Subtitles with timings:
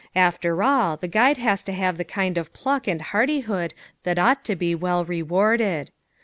[0.15, 4.43] After all, the guide has to have the kind of pluck and hardihood that ought
[4.45, 5.91] to be well rewarded.